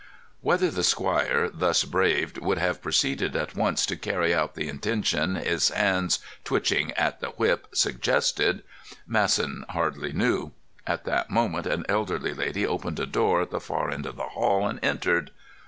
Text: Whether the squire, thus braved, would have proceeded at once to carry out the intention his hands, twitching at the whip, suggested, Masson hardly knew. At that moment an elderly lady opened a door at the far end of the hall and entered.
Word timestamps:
Whether 0.41 0.71
the 0.71 0.83
squire, 0.83 1.47
thus 1.47 1.83
braved, 1.83 2.39
would 2.39 2.57
have 2.57 2.81
proceeded 2.81 3.35
at 3.35 3.55
once 3.55 3.85
to 3.85 3.95
carry 3.95 4.33
out 4.33 4.55
the 4.55 4.67
intention 4.67 5.35
his 5.35 5.69
hands, 5.69 6.17
twitching 6.43 6.91
at 6.93 7.19
the 7.19 7.27
whip, 7.27 7.67
suggested, 7.73 8.63
Masson 9.05 9.63
hardly 9.69 10.11
knew. 10.11 10.53
At 10.87 11.03
that 11.05 11.29
moment 11.29 11.67
an 11.67 11.85
elderly 11.87 12.33
lady 12.33 12.65
opened 12.65 12.99
a 12.99 13.05
door 13.05 13.41
at 13.43 13.51
the 13.51 13.59
far 13.59 13.91
end 13.91 14.07
of 14.07 14.15
the 14.15 14.29
hall 14.29 14.67
and 14.67 14.79
entered. 14.83 15.29